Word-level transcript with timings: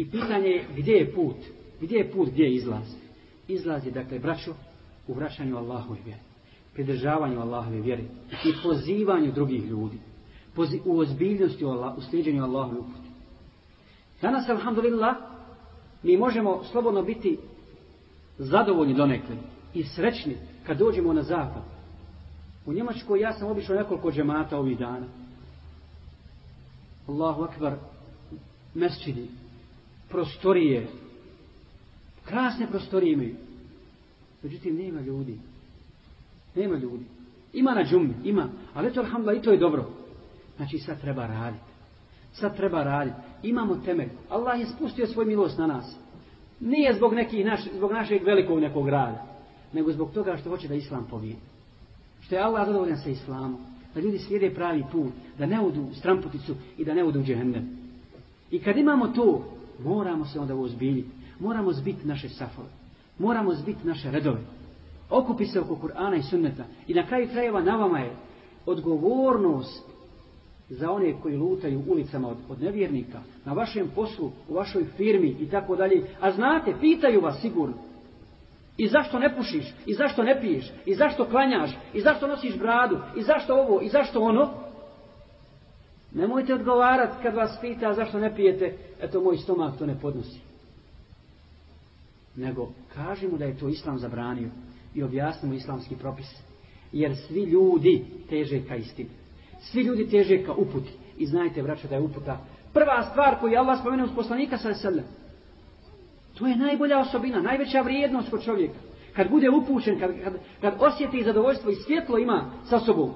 I 0.00 0.10
pitanje 0.10 0.48
je 0.48 0.64
gdje 0.76 0.92
je 0.92 1.12
put? 1.14 1.36
Gdje 1.80 1.96
je 1.96 2.10
put, 2.12 2.28
gdje 2.28 2.44
je 2.44 2.54
izlaz? 2.54 2.94
Izlaz 3.48 3.86
je, 3.86 3.92
dakle, 3.92 4.18
braćo, 4.18 4.54
u 5.08 5.14
vraćanju 5.14 5.56
Allahove 5.56 5.98
vjere. 6.04 6.20
Pridržavanju 6.72 7.40
Allahove 7.40 7.80
vjere. 7.80 8.02
I 8.44 8.52
pozivanju 8.62 9.32
drugih 9.32 9.64
ljudi. 9.64 9.98
Pozi 10.54 10.80
u 10.84 10.98
ozbiljnosti 10.98 11.64
u, 11.64 11.68
Allah, 11.68 11.98
u 11.98 12.00
sljeđenju 12.00 12.44
Allahove 12.44 12.78
upute. 12.78 13.08
Danas, 14.22 14.48
alhamdulillah, 14.48 15.16
mi 16.02 16.16
možemo 16.16 16.64
slobodno 16.64 17.02
biti 17.02 17.38
zadovoljni 18.38 18.94
donekle 18.94 19.36
i 19.74 19.84
srećni 19.84 20.36
kad 20.66 20.78
dođemo 20.78 21.12
na 21.12 21.22
zapad. 21.22 21.62
U 22.66 22.72
Njemačkoj 22.72 23.20
ja 23.20 23.32
sam 23.32 23.50
obišao 23.50 23.76
nekoliko 23.76 24.12
džemata 24.12 24.58
ovih 24.58 24.78
dana. 24.78 25.06
Allahu 27.06 27.42
akbar, 27.42 27.76
mesčidi, 28.74 29.28
prostorije, 30.10 30.86
krasne 32.24 32.66
prostorije 32.66 33.12
imaju. 33.12 33.34
Međutim, 34.42 34.76
nema 34.76 35.00
ljudi. 35.00 35.38
Nema 36.54 36.76
ljudi. 36.76 37.04
Ima 37.52 37.74
na 37.74 37.84
džumi, 37.84 38.14
ima. 38.24 38.48
Ali 38.74 38.88
eto, 38.88 39.00
alhamdulillah, 39.00 39.42
i 39.42 39.44
to 39.44 39.52
je 39.52 39.58
dobro. 39.58 39.90
Znači, 40.56 40.78
sad 40.78 41.00
treba 41.00 41.26
raditi. 41.26 41.64
Sad 42.32 42.56
treba 42.56 42.82
raditi. 42.82 43.16
Imamo 43.42 43.76
temelj. 43.76 44.08
Allah 44.28 44.60
je 44.60 44.66
spustio 44.66 45.06
svoj 45.06 45.24
milost 45.24 45.58
na 45.58 45.66
nas. 45.66 45.96
Nije 46.60 46.94
zbog, 46.94 47.14
neki 47.14 47.44
naš, 47.44 47.60
zbog 47.76 47.92
našeg 47.92 48.24
velikog 48.24 48.60
nekog 48.60 48.88
rada. 48.88 49.26
Nego 49.72 49.92
zbog 49.92 50.12
toga 50.12 50.36
što 50.36 50.50
hoće 50.50 50.68
da 50.68 50.74
Islam 50.74 51.06
pobijedi. 51.10 51.40
Što 52.20 52.34
je 52.34 52.42
Allah 52.42 52.66
zadovoljan 52.66 52.98
sa 52.98 53.10
Islamom. 53.10 53.56
Da 53.94 54.00
ljudi 54.00 54.18
slijede 54.18 54.54
pravi 54.54 54.84
put. 54.92 55.12
Da 55.38 55.46
ne 55.46 55.60
odu 55.60 55.82
u 55.82 55.94
stramputicu 55.94 56.54
i 56.78 56.84
da 56.84 56.94
ne 56.94 57.04
odu 57.04 57.20
u 57.20 57.22
džehendem. 57.22 57.68
I 58.50 58.58
kad 58.58 58.76
imamo 58.76 59.08
to, 59.08 59.44
moramo 59.84 60.24
se 60.24 60.40
onda 60.40 60.54
uozbiljiti. 60.54 61.10
Moramo 61.40 61.72
zbiti 61.72 62.08
naše 62.08 62.28
safove. 62.28 62.68
Moramo 63.18 63.54
zbiti 63.54 63.86
naše 63.86 64.10
redove. 64.10 64.40
Okupi 65.10 65.46
se 65.46 65.60
oko 65.60 65.76
Kur'ana 65.76 66.16
i 66.18 66.22
sunneta. 66.22 66.64
I 66.86 66.94
na 66.94 67.06
kraju 67.06 67.28
krajeva 67.28 67.62
na 67.62 67.76
vama 67.76 67.98
je 67.98 68.16
odgovornost 68.66 69.90
za 70.68 70.90
one 70.90 71.20
koji 71.22 71.36
lutaju 71.36 71.82
ulicama 71.88 72.28
od, 72.28 72.36
od 72.48 72.62
nevjernika, 72.62 73.20
na 73.44 73.52
vašem 73.52 73.90
poslu, 73.94 74.30
u 74.48 74.54
vašoj 74.54 74.84
firmi 74.96 75.36
i 75.40 75.48
tako 75.50 75.76
dalje. 75.76 76.06
A 76.20 76.30
znate, 76.30 76.74
pitaju 76.80 77.20
vas 77.20 77.40
sigurno. 77.40 77.74
I 78.76 78.88
zašto 78.88 79.18
ne 79.18 79.36
pušiš? 79.36 79.74
I 79.86 79.94
zašto 79.94 80.22
ne 80.22 80.40
piješ? 80.40 80.72
I 80.86 80.94
zašto 80.94 81.24
klanjaš? 81.24 81.70
I 81.94 82.00
zašto 82.00 82.26
nosiš 82.26 82.58
bradu? 82.58 82.98
I 83.16 83.22
zašto 83.22 83.54
ovo? 83.54 83.80
I 83.80 83.88
zašto 83.88 84.20
ono? 84.20 84.69
Nemojte 86.12 86.54
odgovarati 86.54 87.22
kad 87.22 87.34
vas 87.34 87.58
pita 87.60 87.94
zašto 87.94 88.18
ne 88.18 88.34
pijete, 88.36 88.76
eto 89.00 89.20
moj 89.20 89.36
stomak 89.36 89.78
to 89.78 89.86
ne 89.86 90.00
podnosi. 90.00 90.40
Nego 92.36 92.68
kažemo 92.94 93.38
da 93.38 93.44
je 93.44 93.58
to 93.58 93.68
islam 93.68 93.98
zabranio 93.98 94.48
i 94.94 95.02
objasnimo 95.02 95.54
islamski 95.54 95.96
propis. 95.96 96.26
Jer 96.92 97.16
svi 97.16 97.42
ljudi 97.42 98.04
teže 98.28 98.60
ka 98.68 98.76
istini. 98.76 99.10
Svi 99.60 99.82
ljudi 99.82 100.08
teže 100.08 100.44
ka 100.44 100.52
uputi. 100.52 100.90
I 101.18 101.26
znajte, 101.26 101.62
vraća, 101.62 101.88
da 101.88 101.94
je 101.94 102.00
uputa 102.00 102.44
prva 102.72 103.02
stvar 103.02 103.40
koju 103.40 103.52
je 103.52 103.58
Allah 103.58 103.80
spomenuo 103.80 104.06
uz 104.06 104.12
poslanika 104.14 104.58
sa 104.58 104.74
sebe. 104.74 105.02
To 106.38 106.46
je 106.46 106.56
najbolja 106.56 106.98
osobina, 106.98 107.42
najveća 107.42 107.80
vrijednost 107.80 108.30
kod 108.30 108.44
čovjeka. 108.44 108.78
Kad 109.16 109.30
bude 109.30 109.50
upućen, 109.50 110.00
kad, 110.00 110.10
kad, 110.24 110.34
kad 110.60 110.74
osjeti 110.78 111.24
zadovoljstvo 111.24 111.70
i 111.70 111.74
svjetlo 111.74 112.18
ima 112.18 112.50
sa 112.64 112.80
sobom. 112.80 113.10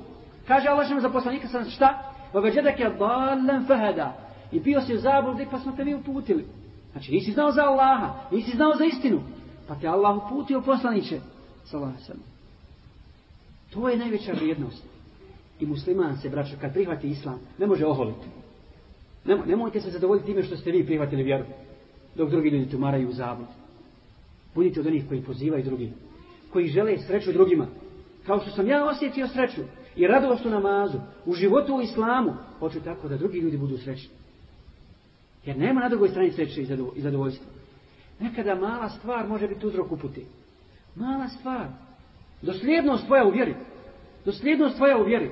Kaže 0.47 0.69
Allah 0.69 1.03
za 1.03 1.09
poslanika 1.09 1.49
sa 1.49 1.65
šta? 1.65 2.14
وَوَجَدَكَ 2.34 2.98
ضَالًا 3.00 3.66
فَهَدَا 3.68 4.12
I 4.52 4.60
bio 4.60 4.82
si 4.82 4.96
u 4.96 5.00
zabludi 5.00 5.48
pa 5.52 5.60
smo 5.60 5.72
te 5.72 5.86
mi 5.86 5.96
uputili. 5.96 6.46
Znači 6.92 7.12
nisi 7.12 7.32
znao 7.32 7.52
za 7.52 7.62
Allaha, 7.62 8.14
nisi 8.32 8.56
znao 8.56 8.76
za 8.78 8.86
istinu. 8.86 9.22
Pa 9.68 9.76
te 9.76 9.88
Allah 9.88 10.26
uputio 10.26 10.62
poslaniće. 10.62 11.20
To 13.74 13.90
je 13.90 13.98
najveća 13.98 14.32
vrijednost. 14.32 14.84
I 15.60 15.66
musliman 15.66 16.18
se, 16.18 16.30
braćo, 16.30 16.56
kad 16.62 16.74
prihvati 16.74 17.08
islam, 17.08 17.40
ne 17.58 17.68
može 17.68 17.86
oholiti. 17.86 18.28
Nemo, 19.26 19.46
nemojte 19.46 19.82
se 19.82 19.90
zadovoljiti 19.90 20.28
time 20.28 20.44
što 20.44 20.58
ste 20.58 20.72
vi 20.72 20.86
prihvatili 20.86 21.24
vjeru. 21.24 21.46
Dok 22.16 22.30
drugi 22.30 22.50
ljudi 22.50 22.72
tumaraju 22.72 23.10
u 23.10 23.12
zablud. 23.12 23.48
Budite 24.56 24.80
od 24.80 24.88
onih 24.88 25.08
koji 25.08 25.22
pozivaju 25.22 25.64
drugi. 25.64 25.92
Koji 26.54 26.68
žele 26.68 26.98
sreću 26.98 27.34
drugima. 27.34 27.68
Kao 28.26 28.40
što 28.40 28.52
sam 28.52 28.68
ja 28.68 28.86
osjetio 28.86 29.28
sreću 29.28 29.62
i 29.97 30.07
radost 30.07 30.47
u 30.47 30.51
namazu, 30.51 30.99
u 31.27 31.35
životu 31.35 31.77
u 31.77 31.81
islamu, 31.81 32.33
hoću 32.59 32.81
tako 32.81 33.09
da 33.09 33.17
drugi 33.17 33.39
ljudi 33.39 33.57
budu 33.57 33.79
srećni. 33.79 34.11
Jer 35.45 35.59
nema 35.59 35.81
na 35.81 35.89
drugoj 35.89 36.09
strani 36.09 36.33
sreće 36.33 36.63
i 36.97 37.01
zadovoljstva. 37.01 37.47
Nekada 38.21 38.55
mala 38.55 38.89
stvar 38.89 39.29
može 39.29 39.49
biti 39.49 39.67
uzrok 39.67 39.93
uputi. 39.93 40.27
Mala 40.95 41.29
stvar. 41.29 41.67
Dosljednost 42.43 43.07
tvoja 43.07 43.25
u 43.25 43.31
vjeri. 43.31 43.55
Dosljednost 44.25 44.77
tvoja 44.77 44.99
u 44.99 45.05
vjeri. 45.05 45.31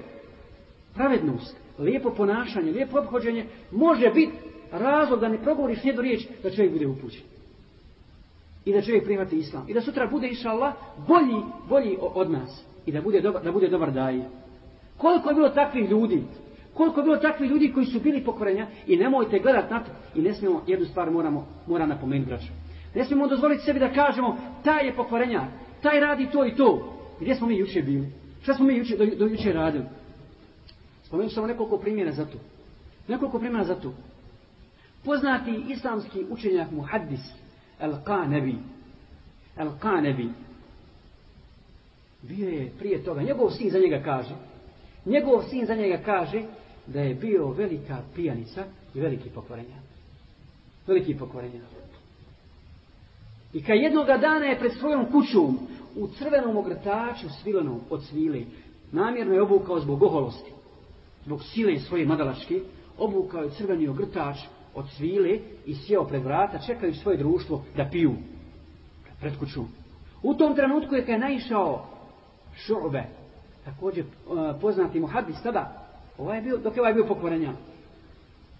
Pravednost, 0.94 1.56
lijepo 1.78 2.10
ponašanje, 2.10 2.72
lijepo 2.72 2.98
obhođenje 2.98 3.46
može 3.70 4.10
biti 4.10 4.32
razlog 4.72 5.20
da 5.20 5.28
ne 5.28 5.42
progovoriš 5.42 5.84
jednu 5.84 6.02
riječ 6.02 6.26
da 6.42 6.50
čovjek 6.50 6.72
bude 6.72 6.86
upućen. 6.86 7.22
I 8.64 8.72
da 8.72 8.82
čovjek 8.82 9.04
prihvati 9.04 9.36
islam. 9.36 9.64
I 9.68 9.74
da 9.74 9.80
sutra 9.80 10.06
bude, 10.06 10.28
iša 10.28 10.50
Allah, 10.50 10.74
bolji, 11.08 11.42
bolji 11.68 11.98
od 12.00 12.30
nas. 12.30 12.64
I 12.86 12.92
da 12.92 13.00
bude 13.00 13.20
dobar, 13.20 13.42
da 13.42 13.52
bude 13.52 13.68
dobar 13.68 13.92
daje. 13.92 14.28
Koliko 15.02 15.28
je 15.28 15.34
bilo 15.34 15.48
takvih 15.48 15.90
ljudi? 15.90 16.22
Koliko 16.74 17.00
je 17.00 17.04
bilo 17.04 17.16
takvih 17.16 17.50
ljudi 17.50 17.72
koji 17.72 17.86
su 17.86 18.00
bili 18.00 18.24
pokvarenja? 18.24 18.66
I 18.86 18.96
nemojte 18.96 19.38
gledat 19.38 19.70
na 19.70 19.80
to. 19.80 19.90
I 20.14 20.22
ne 20.22 20.34
smijemo, 20.34 20.62
jednu 20.66 20.86
stvar 20.86 21.10
moramo, 21.10 21.46
mora 21.66 21.86
napomenuti, 21.86 22.28
braću. 22.28 22.52
Ne 22.94 23.04
smijemo 23.04 23.28
dozvoliti 23.28 23.64
sebi 23.64 23.80
da 23.80 23.92
kažemo, 23.92 24.36
taj 24.64 24.86
je 24.86 24.96
pokvarenja, 24.96 25.46
taj 25.82 26.00
radi 26.00 26.28
to 26.32 26.46
i 26.46 26.54
to. 26.56 26.98
Gdje 27.20 27.34
smo 27.34 27.46
mi 27.46 27.58
juče 27.58 27.82
bili? 27.82 28.08
Šta 28.42 28.54
smo 28.54 28.66
mi 28.66 28.76
juče, 28.76 28.96
do, 28.96 29.06
do 29.18 29.26
juče 29.26 29.52
radili? 29.52 29.84
Spomenuti 31.04 31.34
samo 31.34 31.46
nekoliko 31.46 31.78
primjera 31.78 32.12
za 32.12 32.24
to. 32.24 32.38
Nekoliko 33.08 33.38
primjera 33.38 33.64
za 33.64 33.74
to. 33.74 33.94
Poznati 35.04 35.64
islamski 35.68 36.24
učenjak 36.30 36.70
Muhaddis, 36.70 37.20
El-Qanevi, 37.80 38.54
El-Qanevi, 39.56 40.28
bio 42.22 42.48
je 42.48 42.72
prije 42.78 43.04
toga, 43.04 43.22
njegov 43.22 43.50
sin 43.50 43.70
za 43.70 43.78
njega 43.78 44.02
kaže, 44.04 44.34
Njegov 45.06 45.42
sin 45.50 45.66
za 45.66 45.74
njega 45.74 45.98
kaže 46.04 46.42
da 46.86 47.00
je 47.00 47.14
bio 47.14 47.48
velika 47.48 47.98
pijanica 48.14 48.64
i 48.94 49.00
veliki 49.00 49.30
pokvarenja. 49.30 49.76
Veliki 50.86 51.14
pokvarenja. 51.18 51.60
I 53.52 53.62
kad 53.62 53.76
jednoga 53.76 54.18
dana 54.18 54.44
je 54.44 54.58
pred 54.58 54.72
svojom 54.72 55.06
kućom 55.12 55.58
u 55.96 56.06
crvenom 56.08 56.56
ogrtaču 56.56 57.28
svilenom 57.42 57.80
od 57.90 58.04
svile, 58.04 58.40
namjerno 58.92 59.34
je 59.34 59.42
obukao 59.42 59.80
zbog 59.80 60.02
oholosti, 60.02 60.50
zbog 61.24 61.42
sile 61.42 61.78
svoje 61.78 62.06
madalačke, 62.06 62.60
obukao 62.98 63.42
je 63.42 63.50
crveni 63.50 63.88
ogrtač 63.88 64.36
od 64.74 64.84
svile 64.96 65.38
i 65.66 65.74
sjeo 65.74 66.04
pred 66.04 66.22
vrata, 66.22 66.58
čekaju 66.58 66.94
svoje 66.94 67.18
društvo 67.18 67.64
da 67.76 67.88
piju 67.92 68.14
pred 69.20 69.38
kućom. 69.38 69.68
U 70.22 70.34
tom 70.34 70.56
trenutku 70.56 70.94
je 70.94 71.00
kad 71.00 71.08
je 71.08 71.18
naišao 71.18 71.86
šurbe, 72.54 73.04
također 73.64 74.04
poznati 74.60 75.00
muhabis 75.00 75.42
tada, 75.42 75.82
ovaj 76.18 76.38
je 76.38 76.42
bio, 76.42 76.56
dok 76.56 76.76
je 76.76 76.80
ovaj 76.80 76.94
bio 76.94 77.06
pokvarenja. 77.06 77.52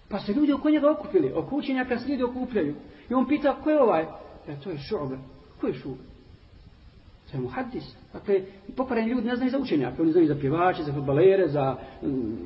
Pa 0.09 0.19
se 0.19 0.33
ljudi 0.33 0.53
oko 0.53 0.69
njega 0.69 0.91
okupili, 0.91 1.33
oko 1.35 1.55
učenjaka 1.55 1.99
se 1.99 2.11
ljudi 2.11 2.23
okupljaju. 2.23 2.75
I 3.09 3.13
on 3.13 3.27
pita, 3.27 3.55
ko 3.63 3.69
je 3.69 3.81
ovaj? 3.81 4.03
Ja, 4.47 4.55
to 4.63 4.69
je 4.69 4.77
šu'be. 4.77 5.17
Ko 5.61 5.67
je 5.67 5.73
šu'be? 5.73 6.03
To 7.31 7.37
je 7.37 7.41
mu 7.41 7.47
hadis. 7.47 7.95
Dakle, 8.13 8.41
pokvareni 8.75 9.09
ljudi 9.09 9.27
ne 9.27 9.35
znaju 9.35 9.51
za 9.51 9.57
učenjaka. 9.57 10.01
Oni 10.01 10.11
znaju 10.11 10.27
za 10.27 10.35
pjevače, 10.35 10.83
za 10.83 10.93
futbalere, 10.93 11.47
za 11.47 11.77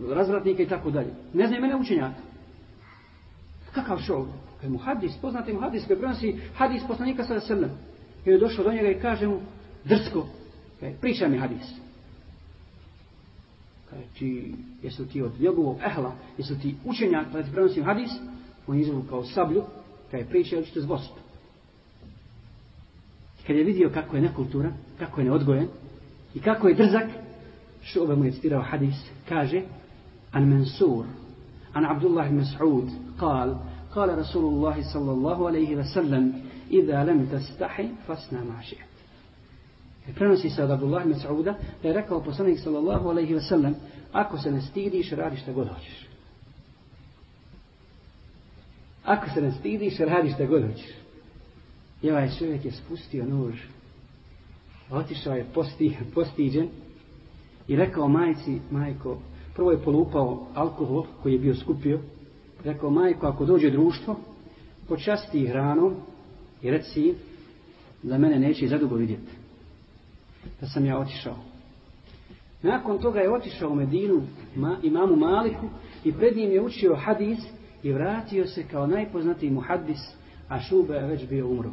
razvratnike 0.09 0.63
i 0.63 0.68
tako 0.68 0.91
dalje. 0.91 1.13
Ne 1.34 1.47
znaju 1.47 1.62
mene 1.62 1.75
učenjaka. 1.75 2.22
Kakav 3.74 3.97
šu'be? 3.97 4.31
To 4.59 4.66
je 4.66 4.69
mu 4.69 4.78
hadis, 4.78 5.18
poznati 5.22 5.53
hadis, 5.53 5.88
koji 5.88 6.00
prenosi 6.00 6.36
hadis 6.56 6.83
poslanika 6.88 7.24
sada 7.24 7.39
srna. 7.39 7.68
I 8.25 8.30
je 8.30 8.38
došao 8.38 8.63
do 8.63 8.71
njega 8.71 8.89
i 8.89 9.00
kaže 9.00 9.27
mu, 9.27 9.39
drsko, 9.83 10.27
e, 10.81 10.94
priča 11.01 11.27
mi 11.27 11.38
hadis 11.38 11.87
kaže 13.96 14.02
ti, 14.19 14.54
jesu 14.82 15.06
ti 15.06 15.22
od 15.22 15.40
njegovog 15.40 15.78
ehla, 15.87 16.12
jesu 16.38 16.58
ti 16.58 16.75
učenjak, 16.84 17.26
kada 17.32 17.43
ti 17.43 17.52
prenosim 17.52 17.84
hadis, 17.84 18.10
on 18.66 18.81
izvu 18.81 19.02
kao 19.08 19.25
sablju, 19.25 19.62
kada 20.10 20.22
je 20.22 20.28
pričao, 20.28 20.62
ćete 20.62 20.81
zbost. 20.81 21.12
Kad 23.46 23.56
je 23.56 23.64
vidio 23.64 23.90
kako 23.94 24.16
je 24.16 24.22
nekultura, 24.22 24.72
kako 24.99 25.20
je 25.20 25.25
neodgojen, 25.25 25.69
i 26.34 26.40
kako 26.40 26.69
je 26.69 26.75
drzak, 26.75 27.08
što 27.82 28.02
ove 28.02 28.16
mu 28.16 28.25
je 28.25 28.32
citirao 28.32 28.62
hadis, 28.62 28.94
kaže, 29.28 29.62
an 30.32 30.49
Mansur, 30.49 31.04
an 31.72 31.87
Abdullah 31.87 32.31
Mas'ud, 32.31 32.88
kal, 33.19 33.58
kal 33.94 34.16
Rasulullah 34.16 34.76
sallallahu 34.93 35.44
alaihi 35.44 35.76
wa 35.76 35.84
sallam, 35.94 36.32
إذا 36.72 37.04
لم 37.04 37.26
تستحي 37.26 37.88
فاسنا 38.08 38.44
ما 38.44 38.62
شئت 38.62 38.85
Prenosi 40.15 40.50
se 40.50 40.63
od 40.63 40.71
Abdullah 40.71 41.06
Mas'uda 41.06 41.54
da 41.81 41.88
je 41.88 41.94
rekao 41.94 42.24
poslanik 42.24 42.59
sallallahu 42.59 43.09
alaihi 43.09 43.33
wa 43.33 43.50
sallam 43.50 43.75
ako 44.12 44.38
se 44.38 44.51
ne 44.51 44.62
stidiš, 44.62 45.12
radi 45.12 45.38
šta 45.38 45.51
god 45.51 45.68
hoćeš. 45.68 46.07
Ako 49.04 49.30
se 49.30 49.42
ne 49.42 49.51
stidiš, 49.51 50.00
radiš 50.00 50.33
šta 50.33 50.45
god 50.45 50.63
hoćeš. 50.71 50.92
I 52.01 52.12
ovaj 52.12 52.30
čovjek 52.39 52.65
je 52.65 52.71
spustio 52.71 53.25
nož. 53.25 53.56
Otišao 54.92 55.36
je 55.36 55.45
posti, 55.54 55.98
postiđen 56.13 56.69
i 57.68 57.75
rekao 57.75 58.07
majci, 58.07 58.60
majko, 58.71 59.18
prvo 59.56 59.71
je 59.71 59.83
polupao 59.83 60.48
alkohol 60.53 61.06
koji 61.24 61.33
je 61.33 61.39
bio 61.39 61.56
skupio. 61.56 62.00
Rekao, 62.63 62.89
majko, 62.89 63.27
ako 63.27 63.45
dođe 63.45 63.69
društvo, 63.69 64.19
počasti 64.88 65.48
hranom 65.48 65.95
i 66.62 66.71
reci 66.71 67.13
da 68.03 68.18
mene 68.18 68.39
neće 68.39 68.68
zadugo 68.68 68.95
vidjeti. 68.95 69.46
Da 70.61 70.67
sam 70.67 70.85
ja 70.85 70.99
otišao. 70.99 71.35
Nakon 72.61 72.97
toga 72.97 73.19
je 73.19 73.33
otišao 73.33 73.69
u 73.69 73.75
Medinu 73.75 74.21
ma, 74.55 74.77
imamu 74.83 75.15
Maliku 75.15 75.65
i 76.03 76.13
pred 76.13 76.38
njim 76.38 76.51
je 76.51 76.61
učio 76.61 76.95
hadis 76.95 77.39
i 77.83 77.91
vratio 77.91 78.47
se 78.47 78.63
kao 78.63 78.88
najpoznatiji 78.88 79.51
muhaddis, 79.51 79.99
a 80.49 80.59
Šube 80.59 80.94
je 80.94 81.07
već 81.07 81.27
bio 81.29 81.47
umro. 81.47 81.71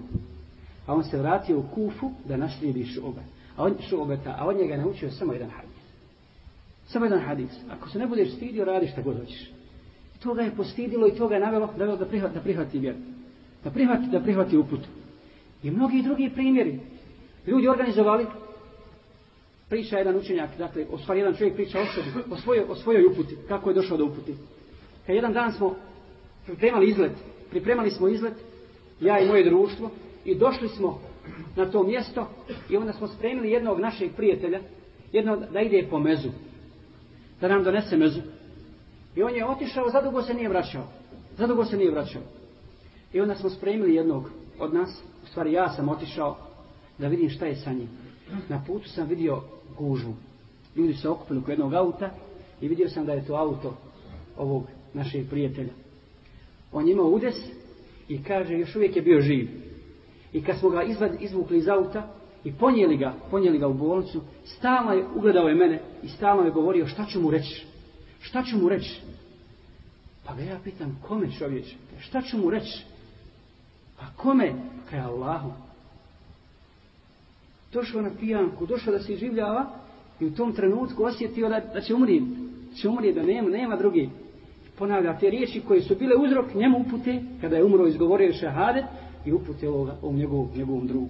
A 0.86 0.94
on 0.94 1.04
se 1.04 1.18
vratio 1.18 1.58
u 1.58 1.64
Kufu 1.74 2.10
da 2.28 2.36
naslijedi 2.36 2.84
Šube. 2.84 3.20
A 3.56 3.64
on 3.64 3.74
Šubeta, 3.88 4.36
a 4.38 4.46
on 4.46 4.56
njega 4.56 4.76
naučio 4.76 5.10
samo 5.10 5.32
jedan 5.32 5.50
hadis. 5.50 5.74
Samo 6.86 7.04
jedan 7.04 7.20
hadis. 7.20 7.50
Ako 7.70 7.88
se 7.88 7.98
ne 7.98 8.06
budeš 8.06 8.34
stidio, 8.34 8.64
radiš 8.64 8.92
šta 8.92 9.02
god 9.02 9.18
hoćeš. 9.18 9.50
To 10.22 10.34
ga 10.34 10.42
je 10.42 10.56
postidilo 10.56 11.08
i 11.08 11.14
to 11.14 11.28
ga 11.28 11.34
je 11.34 11.40
navelo, 11.40 11.66
navelo 11.76 11.96
da, 11.96 12.06
prihvati, 12.06 12.34
da 12.34 12.40
prihvati 12.40 12.78
vjeru. 12.78 12.98
Da 13.64 13.70
prihvati, 13.70 14.06
da 14.12 14.20
prihvati 14.20 14.56
uput. 14.56 14.80
I 15.62 15.70
mnogi 15.70 16.02
drugi 16.02 16.30
primjeri. 16.34 16.80
Ljudi 17.46 17.68
organizovali 17.68 18.26
priča 19.68 19.98
jedan 19.98 20.16
učenjak, 20.16 20.50
dakle, 20.58 20.86
o 20.90 20.98
stvari 20.98 21.20
jedan 21.20 21.34
čovjek 21.34 21.54
priča 21.54 21.80
o 21.80 21.84
sebi, 21.86 22.08
o 22.30 22.36
svojoj, 22.36 22.64
o 22.68 22.74
svojoj 22.74 23.06
uputi, 23.06 23.36
kako 23.48 23.70
je 23.70 23.74
došao 23.74 23.96
do 23.96 24.04
uputi. 24.04 24.34
Kad 25.06 25.16
jedan 25.16 25.32
dan 25.32 25.52
smo 25.52 25.76
pripremali 26.46 26.88
izlet, 26.88 27.12
pripremali 27.50 27.90
smo 27.90 28.08
izlet, 28.08 28.34
ja 29.00 29.20
i 29.20 29.28
moje 29.28 29.44
društvo, 29.44 29.90
i 30.24 30.34
došli 30.34 30.68
smo 30.68 31.00
na 31.56 31.70
to 31.70 31.82
mjesto 31.82 32.28
i 32.70 32.76
onda 32.76 32.92
smo 32.92 33.08
spremili 33.08 33.50
jednog 33.50 33.80
našeg 33.80 34.10
prijatelja, 34.16 34.60
jednog 35.12 35.44
da 35.52 35.60
ide 35.60 35.86
po 35.90 35.98
mezu, 35.98 36.28
da 37.40 37.48
nam 37.48 37.64
donese 37.64 37.96
mezu. 37.96 38.20
I 39.16 39.22
on 39.22 39.34
je 39.34 39.46
otišao, 39.46 39.90
zadugo 39.90 40.22
se 40.22 40.34
nije 40.34 40.48
vraćao. 40.48 40.86
Zadugo 41.36 41.64
se 41.64 41.76
nije 41.76 41.90
vraćao. 41.90 42.22
I 43.12 43.20
onda 43.20 43.34
smo 43.34 43.50
spremili 43.50 43.94
jednog 43.94 44.30
od 44.58 44.74
nas, 44.74 45.02
u 45.22 45.26
stvari 45.26 45.52
ja 45.52 45.68
sam 45.68 45.88
otišao 45.88 46.36
da 46.98 47.08
vidim 47.08 47.30
šta 47.30 47.46
je 47.46 47.56
sa 47.56 47.72
njim. 47.72 47.88
Na 48.48 48.64
putu 48.66 48.88
sam 48.88 49.08
vidio 49.08 49.42
gužvu. 49.78 50.14
Ljudi 50.76 50.94
se 50.94 51.08
okupili 51.08 51.40
kod 51.40 51.48
jednog 51.48 51.74
auta 51.74 52.10
i 52.60 52.68
vidio 52.68 52.88
sam 52.88 53.06
da 53.06 53.12
je 53.12 53.26
to 53.26 53.34
auto 53.34 53.76
ovog 54.36 54.66
našeg 54.94 55.28
prijatelja. 55.30 55.72
On 56.72 56.88
imao 56.88 57.06
udes 57.06 57.34
i 58.08 58.22
kaže, 58.22 58.54
još 58.54 58.76
uvijek 58.76 58.96
je 58.96 59.02
bio 59.02 59.20
živ. 59.20 59.48
I 60.32 60.42
kad 60.42 60.58
smo 60.58 60.70
ga 60.70 60.82
izvad, 60.82 61.22
izvukli 61.22 61.58
iz 61.58 61.68
auta 61.68 62.14
i 62.44 62.52
ponijeli 62.52 62.96
ga, 62.96 63.14
ponijeli 63.30 63.58
ga 63.58 63.68
u 63.68 63.74
bolnicu, 63.74 64.20
stalno 64.44 64.92
je, 64.92 65.06
ugledao 65.16 65.48
je 65.48 65.54
mene 65.54 65.80
i 66.02 66.08
stalno 66.08 66.42
je 66.42 66.50
govorio 66.50 66.86
šta 66.86 67.06
ću 67.06 67.20
mu 67.20 67.30
reći. 67.30 67.66
Šta 68.20 68.42
ću 68.42 68.56
mu 68.58 68.68
reći? 68.68 69.00
Pa 70.26 70.34
ga 70.34 70.42
ja 70.42 70.58
pitam, 70.64 70.98
kome 71.08 71.30
čovječe, 71.38 71.76
Šta 72.00 72.22
ću 72.22 72.38
mu 72.38 72.50
reći? 72.50 72.84
Pa 73.98 74.06
kome? 74.16 74.52
Kaj 74.90 75.00
Allahu. 75.00 75.52
Došao 77.74 78.02
na 78.02 78.10
pijanku, 78.20 78.66
došao 78.66 78.92
da 78.92 78.98
se 78.98 79.16
življava 79.16 79.66
i 80.20 80.26
u 80.26 80.34
tom 80.34 80.52
trenutku 80.52 81.04
osjetio 81.04 81.48
da, 81.48 81.60
da 81.74 81.80
će 81.80 81.94
umrijeti. 81.94 82.26
Će 82.80 82.88
umrijem, 82.88 83.14
da 83.14 83.22
nema, 83.22 83.48
nema 83.48 83.76
drugi. 83.76 84.10
Ponavlja 84.78 85.18
te 85.18 85.30
riječi 85.30 85.60
koje 85.60 85.82
su 85.82 85.94
bile 85.94 86.16
uzrok 86.16 86.54
njemu 86.54 86.78
upute, 86.78 87.22
kada 87.40 87.56
je 87.56 87.64
umro 87.64 87.86
izgovorio 87.86 88.32
šahadet, 88.32 88.84
i 89.24 89.32
upute 89.32 89.68
ovoga, 89.68 89.96
ovom 90.02 90.16
njegovom, 90.16 90.48
njegovom 90.56 90.86
drugu. 90.86 91.08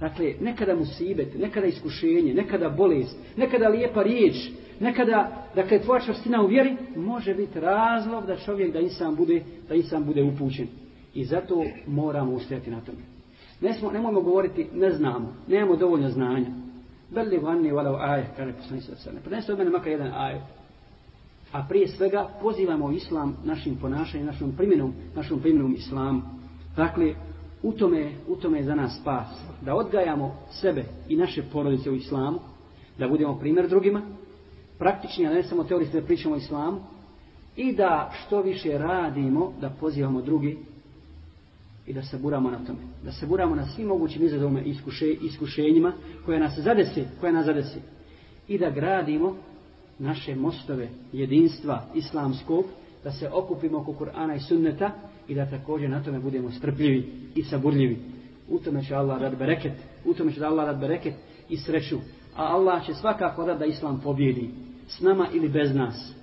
Dakle, 0.00 0.34
nekada 0.40 0.76
musibet, 0.76 1.38
nekada 1.38 1.66
iskušenje, 1.66 2.34
nekada 2.34 2.68
bolest, 2.68 3.18
nekada 3.36 3.68
lijepa 3.68 4.02
riječ, 4.02 4.34
nekada, 4.80 5.46
dakle, 5.54 5.78
tvoja 5.78 6.00
čvrstina 6.00 6.42
u 6.42 6.46
vjeri, 6.46 6.76
može 6.96 7.34
biti 7.34 7.60
razlog 7.60 8.26
da 8.26 8.36
čovjek, 8.36 8.72
da 8.72 8.80
insan 8.80 9.16
bude, 9.16 9.42
da 9.68 9.74
insan 9.74 10.04
bude 10.04 10.22
upućen. 10.22 10.66
I 11.14 11.24
zato 11.24 11.64
moramo 11.86 12.32
ustajati 12.32 12.70
na 12.70 12.80
tome. 12.80 13.15
Ne 13.60 13.74
smo, 13.74 13.90
nemojmo 13.90 14.20
govoriti, 14.20 14.68
ne 14.74 14.90
znamo, 14.90 15.32
nemamo 15.48 15.76
dovoljno 15.76 16.10
znanja. 16.10 16.46
Beli 17.10 17.38
vanni 17.38 17.72
vala 17.72 17.98
aje, 18.00 18.30
kaže 18.36 18.52
poslanici 18.52 18.92
od 18.92 18.98
sebe. 18.98 19.20
Preneste 19.24 19.52
od 19.52 19.58
mene 19.58 19.70
makar 19.70 19.92
jedan 19.92 20.12
aje. 20.14 20.42
A 21.52 21.64
prije 21.68 21.88
svega 21.88 22.28
pozivamo 22.42 22.92
islam 22.92 23.36
našim 23.44 23.76
ponašanjem, 23.76 24.26
našom 24.26 24.52
primjenom, 24.56 24.92
našom 25.14 25.40
primjenom 25.40 25.74
islamu. 25.74 26.22
Dakle, 26.76 27.14
u 27.62 27.72
tome, 27.72 28.12
u 28.28 28.36
tome 28.36 28.58
je 28.58 28.64
za 28.64 28.74
nas 28.74 28.98
spas. 29.00 29.28
Da 29.62 29.74
odgajamo 29.74 30.36
sebe 30.50 30.84
i 31.08 31.16
naše 31.16 31.42
porodice 31.52 31.90
u 31.90 31.94
islamu, 31.94 32.38
da 32.98 33.08
budemo 33.08 33.38
primjer 33.38 33.68
drugima, 33.68 34.02
praktični, 34.78 35.26
a 35.26 35.30
ne 35.30 35.42
samo 35.42 35.64
teorijski 35.64 36.00
da 36.00 36.06
pričamo 36.06 36.34
o 36.34 36.38
islamu, 36.38 36.80
i 37.56 37.72
da 37.72 38.10
što 38.12 38.42
više 38.42 38.78
radimo, 38.78 39.52
da 39.60 39.70
pozivamo 39.80 40.22
drugi 40.22 40.58
i 41.86 41.92
da 41.92 42.02
se 42.02 42.18
buramo 42.18 42.50
na 42.50 42.58
tome. 42.64 42.78
Da 43.04 43.12
se 43.12 43.26
buramo 43.26 43.54
na 43.54 43.66
svim 43.66 43.88
mogućim 43.88 44.22
izazovima 44.24 44.60
i 44.60 44.70
iskuše, 44.70 45.10
iskušenjima 45.10 45.92
koja 46.24 46.38
nas 46.38 46.58
zadesi, 46.58 47.04
koja 47.20 47.32
nas 47.32 47.46
zadesi. 47.46 47.78
I 48.48 48.58
da 48.58 48.70
gradimo 48.70 49.36
naše 49.98 50.34
mostove 50.34 50.88
jedinstva 51.12 51.84
islamskog, 51.94 52.64
da 53.04 53.10
se 53.12 53.30
okupimo 53.32 53.78
oko 53.78 53.92
Kur'ana 53.92 54.36
i 54.36 54.40
sunneta 54.40 54.90
i 55.28 55.34
da 55.34 55.50
također 55.50 55.90
na 55.90 56.02
tome 56.02 56.20
budemo 56.20 56.50
strpljivi 56.50 57.12
i 57.34 57.42
saburljivi. 57.42 57.98
U 58.48 58.58
tome 58.58 58.84
će 58.84 58.94
Allah 58.94 59.20
rad 59.20 59.38
bereket, 59.38 59.72
u 60.04 60.14
tome 60.14 60.32
će 60.32 60.40
da 60.40 60.46
Allah 60.46 60.66
rad 60.66 60.80
bereket 60.80 61.14
i 61.48 61.56
sreću. 61.56 61.96
A 62.36 62.44
Allah 62.44 62.86
će 62.86 62.94
svakako 62.94 63.46
rad 63.46 63.58
da 63.58 63.64
Islam 63.64 64.00
pobjedi 64.04 64.50
s 64.88 65.00
nama 65.00 65.28
ili 65.32 65.48
bez 65.48 65.74
nas. 65.74 66.14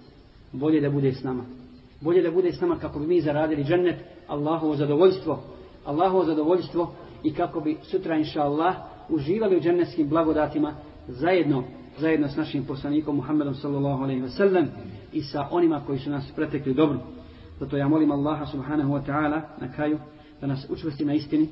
Bolje 0.52 0.82
da 0.82 0.90
bude 0.90 1.14
s 1.14 1.24
nama. 1.24 1.63
Bolje 2.04 2.22
da 2.22 2.32
bude 2.32 2.52
s 2.52 2.62
nama 2.62 2.76
kako 2.80 3.00
bi 3.00 3.08
mi 3.08 3.22
zaradili 3.22 3.64
džennet, 3.64 3.96
Allahovo 4.28 4.76
zadovoljstvo, 4.76 5.44
Allahovo 5.86 6.26
zadovoljstvo 6.26 6.94
i 7.24 7.34
kako 7.34 7.60
bi 7.60 7.78
sutra 7.84 8.16
inša 8.16 8.42
Allah 8.42 8.76
uživali 9.10 9.58
u 9.58 9.62
džennetskim 9.62 10.10
blagodatima 10.10 10.74
zajedno 11.08 11.64
zajedno 11.98 12.28
s 12.28 12.36
našim 12.36 12.66
poslanikom 12.66 13.16
Muhammedom 13.16 13.54
sallallahu 13.54 14.04
alejhi 14.04 14.22
ve 14.22 14.30
sellem 14.30 14.68
i 15.14 15.22
sa 15.22 15.48
onima 15.52 15.82
koji 15.86 16.00
su 16.00 16.10
nas 16.10 16.32
pretekli 16.36 16.74
dobro. 16.74 17.00
Zato 17.60 17.78
ja 17.78 17.88
molim 17.88 18.12
Allaha 18.12 18.46
subhanahu 18.46 18.94
wa 18.94 19.06
ta'ala 19.06 19.42
na 19.62 19.74
kraju 19.74 20.00
da 20.42 20.48
nas 20.48 20.68
učvrsti 20.70 21.06
na 21.06 21.14
istini, 21.14 21.48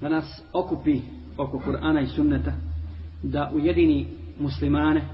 da 0.00 0.08
nas 0.08 0.42
okupi 0.52 1.00
oko 1.38 1.58
Kur'ana 1.58 2.02
i 2.02 2.06
sunneta, 2.06 2.52
da 3.22 3.50
ujedini 3.54 4.06
muslimane 4.40 5.08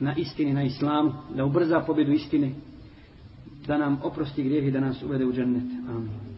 na 0.00 0.14
istini, 0.16 0.52
na 0.52 0.62
islamu, 0.62 1.12
da 1.36 1.44
ubrza 1.44 1.80
pobjedu 1.80 2.12
istine, 2.12 2.52
da 3.66 3.78
nam 3.78 4.00
oprosti 4.02 4.42
grijeh 4.42 4.66
i 4.66 4.70
da 4.70 4.80
nas 4.80 5.02
uvede 5.02 5.24
u 5.24 5.32
džennet. 5.32 5.70
Amin. 5.88 6.29